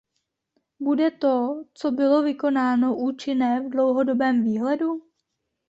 Bude 0.79 1.11
to, 1.19 1.63
co 1.73 1.91
bylo 1.91 2.21
vykonáno, 2.23 2.95
účinné 2.95 3.61
v 3.61 3.69
dlouhodobém 3.69 4.43
výhledu? 4.43 5.01